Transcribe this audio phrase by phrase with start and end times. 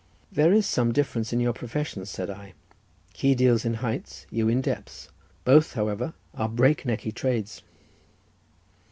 [0.31, 2.55] "There is some difference in your professions," said I;
[3.13, 5.09] "he deals in heights, you in depths;
[5.45, 7.61] both, however, are break necky trades."